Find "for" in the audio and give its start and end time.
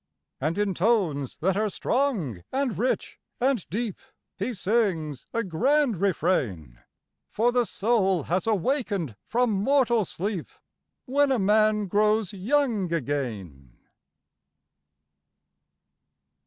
7.29-7.51